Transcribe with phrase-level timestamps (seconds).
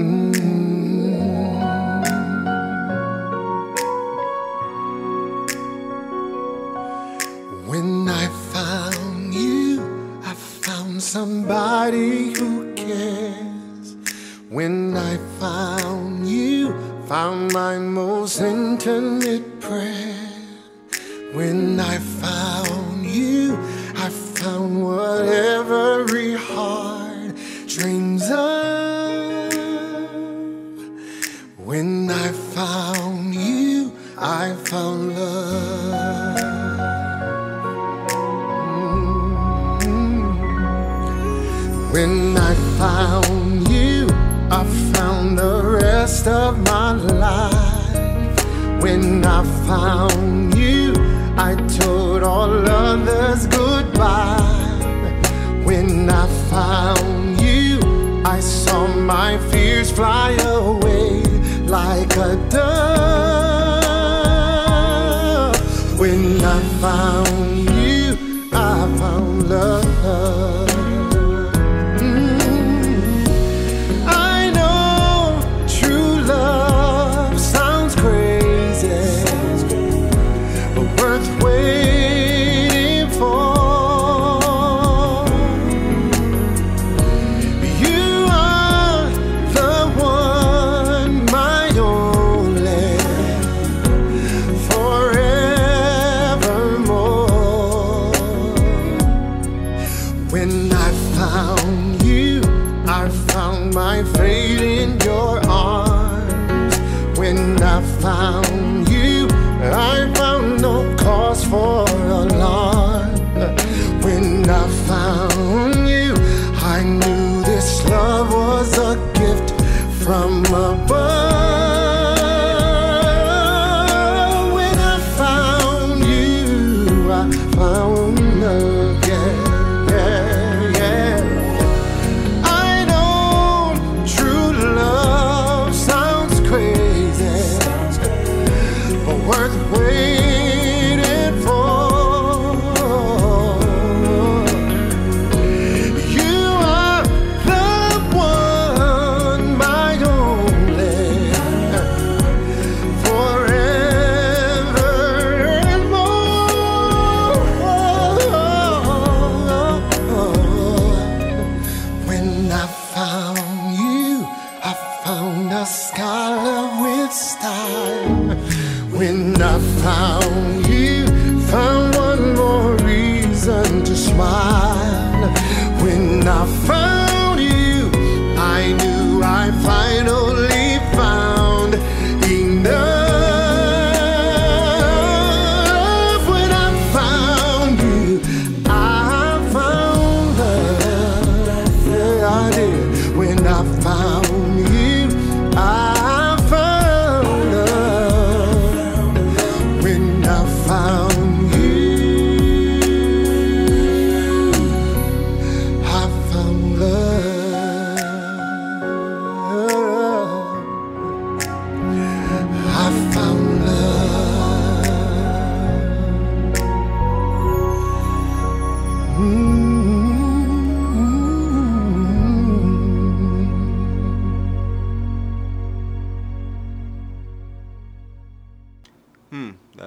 [0.00, 0.30] Mm.
[7.66, 13.96] When I found you, I found somebody who cares.
[14.48, 16.72] When I found you,
[17.06, 20.16] found my most intimate prayer.
[21.32, 21.98] When I
[46.20, 48.82] rest of my life.
[48.82, 50.92] When I found you,
[51.36, 54.38] I told all others goodbye.
[55.64, 57.80] When I found you,
[58.24, 61.22] I saw my fears fly away
[61.64, 63.60] like a dove.
[65.98, 67.29] When I found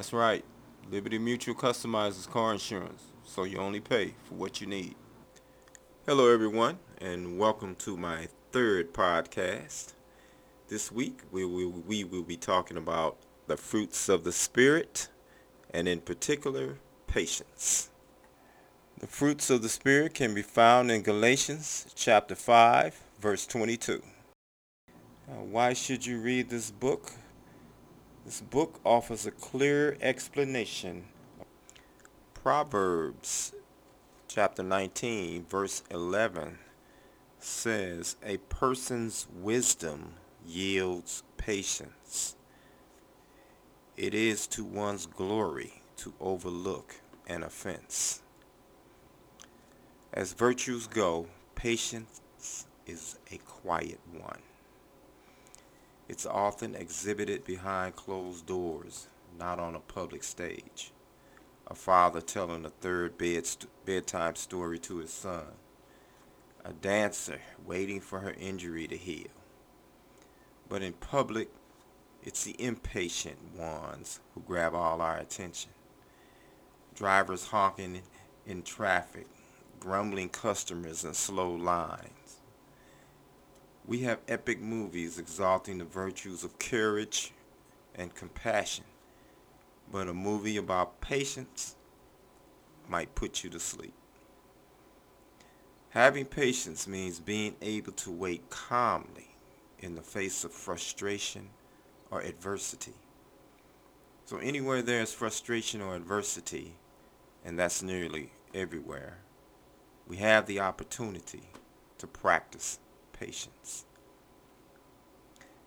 [0.04, 0.44] that's right.
[0.92, 4.96] Liberty Mutual customizes car insurance, so you only pay for what you need.
[6.06, 9.94] Hello, everyone, and welcome to my third podcast.
[10.68, 13.16] This week, we will, we will be talking about
[13.48, 15.08] the fruits of the Spirit,
[15.74, 16.76] and in particular,
[17.08, 17.90] patience.
[19.00, 24.04] The fruits of the Spirit can be found in Galatians chapter 5, verse 22.
[25.30, 27.14] Now, why should you read this book?
[28.26, 31.06] This book offers a clear explanation.
[32.34, 33.54] Proverbs
[34.30, 36.58] chapter 19, verse 11
[37.38, 40.14] says, A person's wisdom
[40.46, 42.38] yields patience.
[43.98, 48.22] It is to one's glory to overlook an offense.
[50.14, 52.22] As virtues go, patience
[52.88, 54.40] is a quiet one.
[56.14, 59.08] It's often exhibited behind closed doors,
[59.40, 60.92] not on a public stage.
[61.66, 65.48] A father telling a third bed st- bedtime story to his son.
[66.64, 69.32] A dancer waiting for her injury to heal.
[70.70, 71.50] But in public,
[72.22, 75.72] it's the impatient ones who grab all our attention.
[76.94, 78.04] Drivers honking
[78.46, 79.26] in traffic,
[79.80, 82.43] grumbling customers in slow lines.
[83.86, 87.34] We have epic movies exalting the virtues of courage
[87.96, 88.86] and compassion,
[89.92, 91.76] but a movie about patience
[92.88, 93.94] might put you to sleep.
[95.90, 99.36] Having patience means being able to wait calmly
[99.80, 101.50] in the face of frustration
[102.10, 102.94] or adversity.
[104.26, 106.76] So anywhere there's frustration or adversity,
[107.44, 109.18] and that's nearly everywhere,
[110.08, 111.44] we have the opportunity
[111.98, 112.80] to practice
[113.24, 113.86] patience.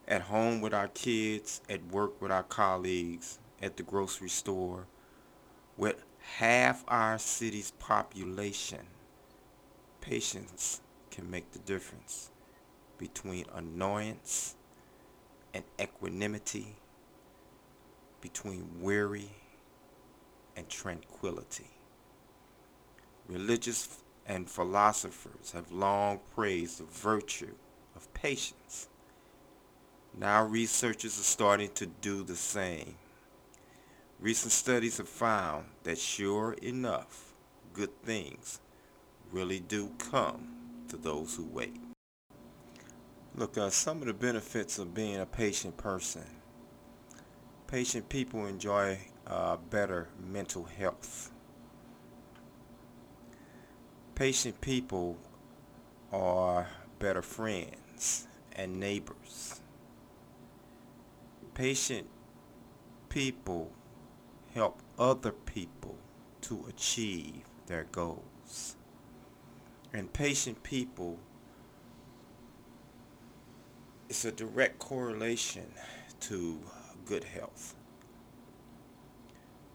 [0.06, 4.86] At home with our kids, at work with our colleagues, at the grocery store,
[5.76, 6.04] with
[6.36, 8.86] half our city's population,
[10.00, 10.80] patience
[11.10, 12.30] can make the difference
[12.98, 14.54] between annoyance
[15.54, 16.76] and equanimity,
[18.20, 19.30] between weary
[20.56, 21.70] and tranquility.
[23.28, 27.54] Religious and philosophers have long praised the virtue
[27.94, 28.88] of patience.
[30.18, 32.96] Now researchers are starting to do the same.
[34.18, 37.34] Recent studies have found that sure enough,
[37.72, 38.60] good things
[39.30, 40.48] really do come
[40.88, 41.76] to those who wait.
[43.34, 46.24] Look, uh, some of the benefits of being a patient person.
[47.66, 51.30] Patient people enjoy uh, better mental health.
[54.16, 55.18] Patient people
[56.10, 56.68] are
[56.98, 59.60] better friends and neighbors.
[61.52, 62.06] Patient
[63.10, 63.70] people
[64.54, 65.96] help other people
[66.40, 68.76] to achieve their goals.
[69.92, 71.18] And patient people,
[74.08, 75.66] it's a direct correlation
[76.20, 76.58] to
[77.04, 77.74] good health.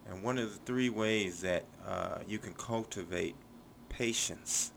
[0.10, 3.36] And one of the three ways that uh, you can cultivate
[3.92, 4.72] patience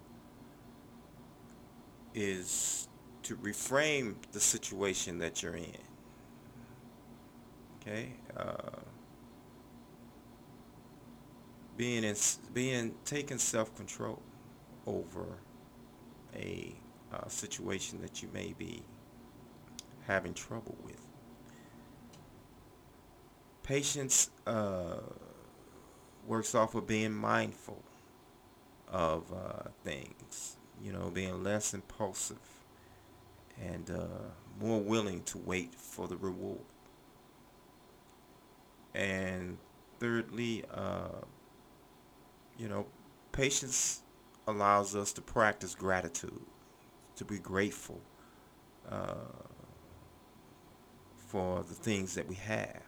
[2.15, 2.89] is
[3.23, 5.79] to reframe the situation that you're in.
[7.81, 8.13] Okay?
[8.37, 8.81] Uh,
[11.77, 12.17] being in,
[12.53, 14.21] being taking self-control
[14.87, 15.39] over
[16.35, 16.75] a
[17.13, 18.83] uh, situation that you may be
[20.07, 21.01] having trouble with.
[23.63, 24.97] Patience uh,
[26.27, 27.83] works off of being mindful
[28.89, 32.39] of uh, things, you know, being less impulsive
[33.61, 34.07] and uh,
[34.61, 36.61] more willing to wait for the reward.
[38.95, 39.59] And
[39.99, 41.23] thirdly, uh,
[42.59, 42.87] you know,
[43.33, 44.03] patience
[44.47, 46.43] allows us to practice gratitude,
[47.17, 48.01] to be grateful
[48.89, 49.15] uh,
[51.17, 52.83] for the things that we have,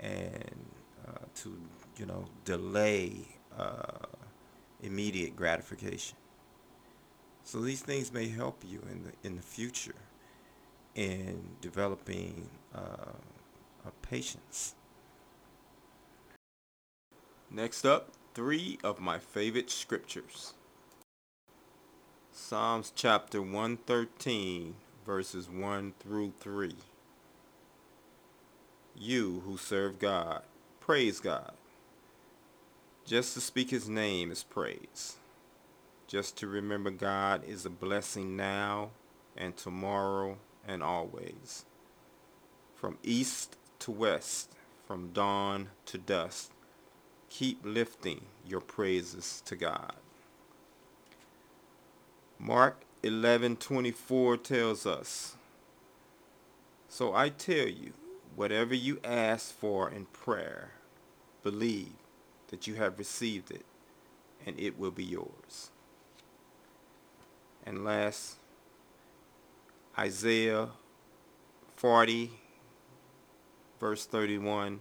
[0.00, 0.66] and
[1.06, 1.56] uh, to,
[1.96, 3.12] you know, delay
[3.56, 4.06] uh,
[4.82, 6.16] immediate gratification.
[7.44, 9.94] So these things may help you in the in the future
[10.94, 13.12] in developing uh,
[14.02, 14.74] patience.
[17.50, 20.54] Next up, three of my favorite scriptures.
[22.32, 24.74] Psalms chapter 113,
[25.06, 26.74] verses 1 through 3.
[28.96, 30.42] You who serve God,
[30.80, 31.52] praise God.
[33.04, 35.16] Just to speak his name is praise.
[36.06, 38.90] Just to remember God is a blessing now
[39.36, 41.64] and tomorrow and always.
[42.76, 44.52] From east to west,
[44.86, 46.52] from dawn to dusk,
[47.28, 49.94] keep lifting your praises to God.
[52.38, 55.36] Mark 11:24 tells us,
[56.88, 57.94] So I tell you,
[58.36, 60.72] whatever you ask for in prayer,
[61.42, 61.94] believe
[62.52, 63.64] that you have received it,
[64.46, 65.70] and it will be yours.
[67.64, 68.36] And last,
[69.98, 70.68] Isaiah
[71.76, 72.30] 40,
[73.80, 74.80] verse 31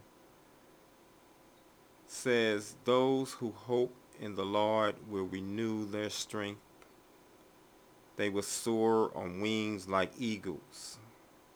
[2.07, 6.59] says, Those who hope in the Lord will renew their strength.
[8.17, 10.99] They will soar on wings like eagles.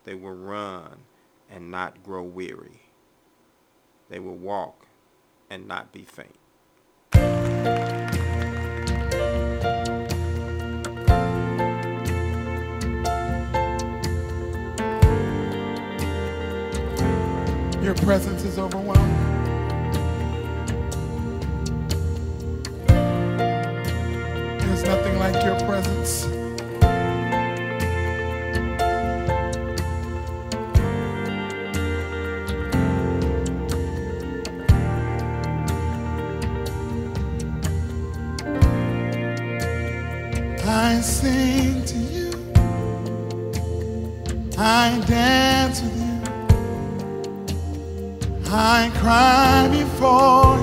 [0.04, 0.96] They will run
[1.50, 2.80] and not grow weary.
[4.08, 4.85] They will walk
[5.50, 6.36] and not be faint.
[17.82, 19.14] Your presence is overwhelming.
[24.58, 26.35] There's nothing like your presence.
[50.00, 50.58] You.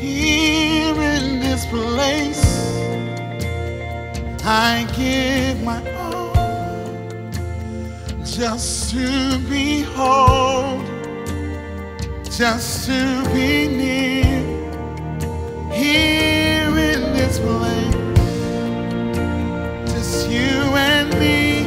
[0.00, 2.44] Here in this place,
[4.44, 6.34] I give my all
[8.24, 10.84] just to behold,
[12.30, 14.42] just to be near.
[15.72, 17.94] Here in this place,
[19.92, 20.58] just you
[20.90, 21.66] and me.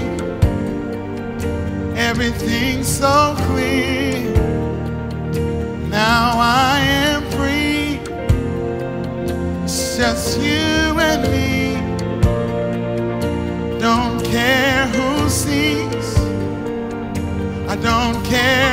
[1.98, 4.15] Everything's so clear.
[9.98, 11.76] Just you and me.
[13.80, 16.18] Don't care who sees.
[17.70, 18.65] I don't care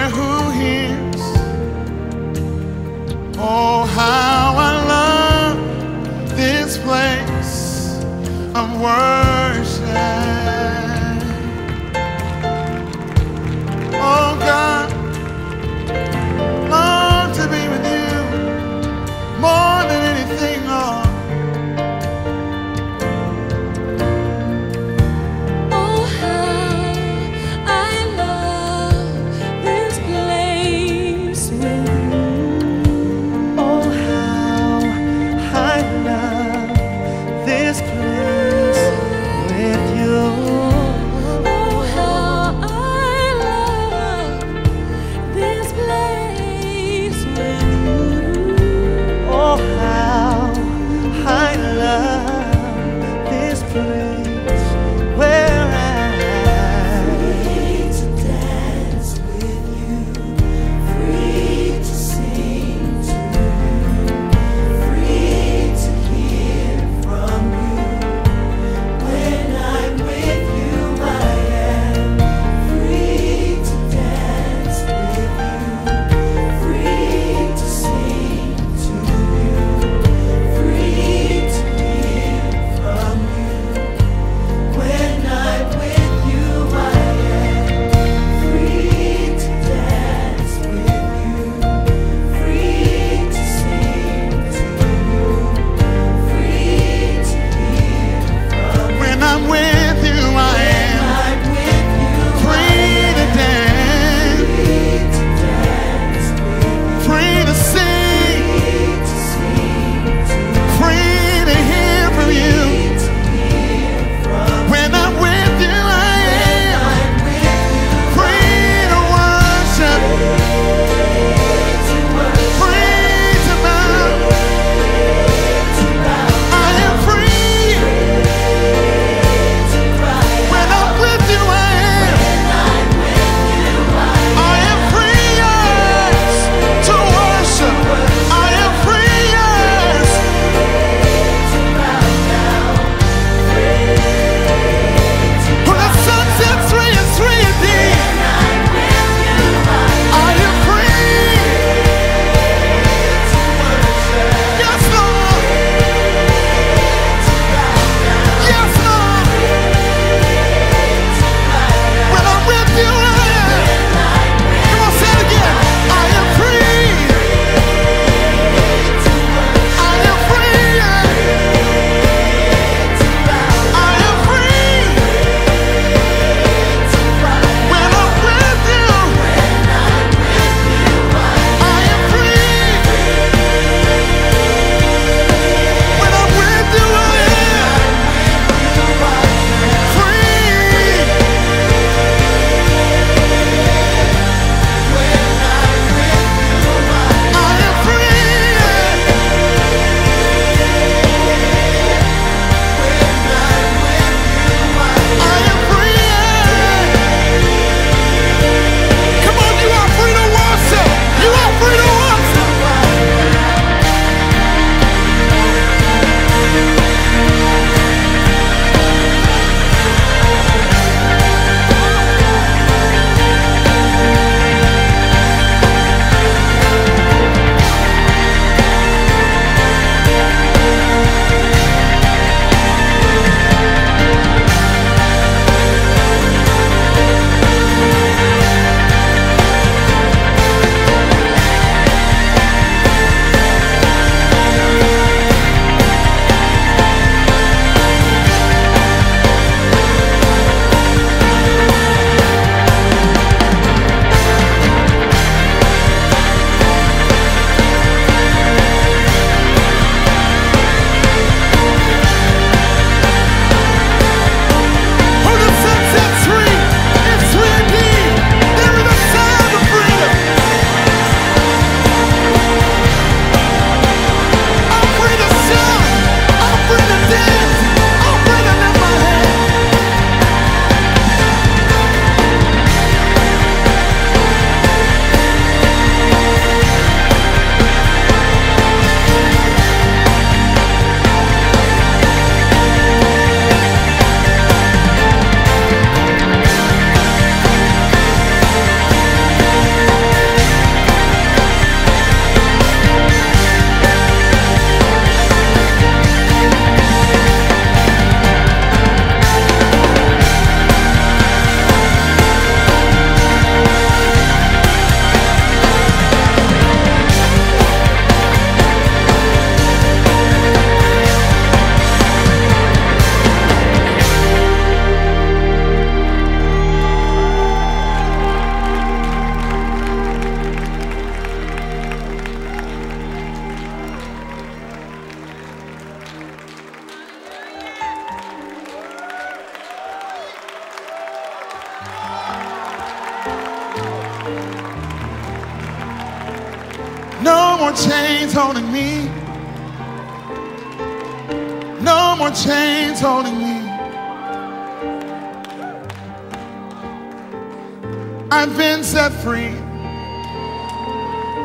[358.34, 359.52] I've been set free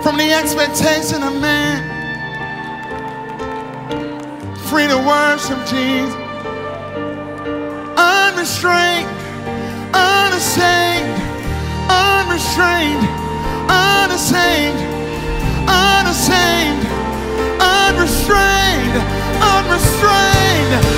[0.01, 1.83] from the expectation of man.
[4.69, 6.15] Free to worship Jesus.
[7.99, 9.11] Unrestrained,
[9.91, 11.11] unashamed,
[11.91, 13.03] unrestrained,
[13.67, 14.79] unashamed,
[15.67, 16.87] unashamed,
[17.59, 18.95] unrestrained, unrestrained,
[19.43, 20.96] unrestrained,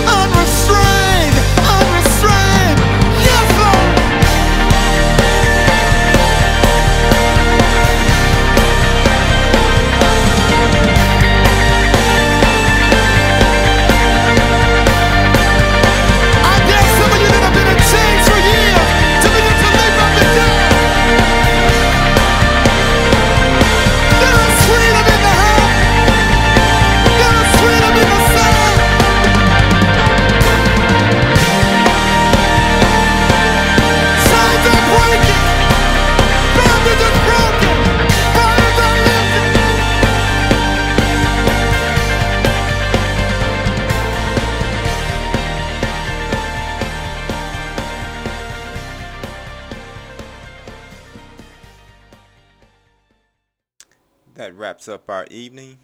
[54.50, 55.78] That wraps up our evening.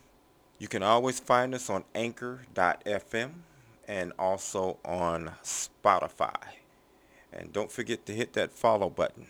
[0.57, 3.29] You can always find us on anchor.fm
[3.87, 6.33] and also on Spotify.
[7.31, 9.27] And don't forget to hit that follow button.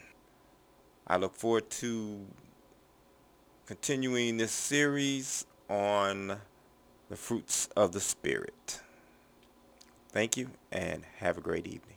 [1.05, 2.21] I look forward to
[3.65, 6.37] continuing this series on
[7.09, 8.79] the fruits of the Spirit.
[10.13, 11.94] Thank you and have a great evening.